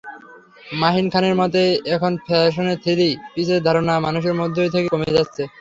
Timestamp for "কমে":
4.93-5.15